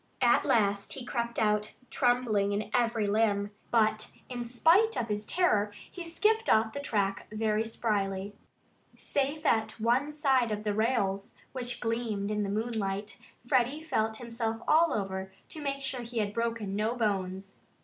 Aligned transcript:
At 0.23 0.45
last 0.45 0.93
he 0.93 1.05
crept 1.05 1.37
out, 1.37 1.75
trembling 1.91 2.53
in 2.53 2.71
every 2.73 3.05
limb. 3.05 3.51
But 3.69 4.09
in 4.29 4.43
spite 4.43 4.97
of 4.97 5.09
his 5.09 5.27
terror 5.27 5.71
he 5.91 6.03
skipped 6.03 6.49
off 6.49 6.73
the 6.73 6.79
track 6.79 7.27
very 7.31 7.63
spryly. 7.63 8.33
Safe 8.95 9.45
at 9.45 9.73
one 9.79 10.11
side 10.11 10.51
of 10.51 10.63
the 10.63 10.73
rails, 10.73 11.35
which 11.51 11.79
gleamed 11.79 12.31
in 12.31 12.41
the 12.41 12.49
moonlight, 12.49 13.19
Freddie 13.45 13.83
felt 13.83 14.17
himself 14.17 14.63
all 14.67 14.91
over, 14.91 15.31
to 15.49 15.61
make 15.61 15.83
sure 15.83 15.99
that 15.99 16.09
he 16.09 16.17
had 16.17 16.33
broken 16.33 16.75
no 16.75 16.95
bones. 16.95 17.59